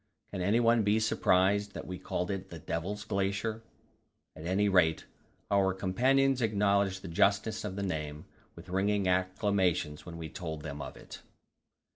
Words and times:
Can 0.31 0.41
anyone 0.41 0.81
be 0.81 0.99
surprised 0.99 1.73
that 1.75 1.85
we 1.85 1.99
called 1.99 2.31
it 2.31 2.49
the 2.49 2.57
Devil's 2.57 3.03
Glacier? 3.05 3.61
At 4.35 4.47
any 4.47 4.67
rate, 4.67 5.05
our 5.51 5.75
companions 5.75 6.41
acknowledged 6.41 7.03
the 7.03 7.07
justness 7.07 7.63
of 7.63 7.75
the 7.75 7.83
name 7.83 8.25
with 8.55 8.69
ringing 8.69 9.07
acclamations 9.07 10.03
when 10.03 10.17
we 10.17 10.27
told 10.27 10.63
them 10.63 10.81
of 10.81 10.97
it. 10.97 11.21